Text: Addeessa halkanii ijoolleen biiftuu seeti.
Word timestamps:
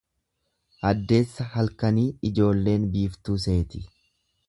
Addeessa 0.91 1.47
halkanii 1.57 2.07
ijoolleen 2.31 2.91
biiftuu 2.97 3.41
seeti. 3.49 3.89